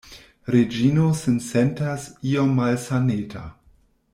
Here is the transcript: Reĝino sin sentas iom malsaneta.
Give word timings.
Reĝino 0.53 1.09
sin 1.19 1.35
sentas 1.49 2.07
iom 2.31 2.57
malsaneta. 2.61 3.45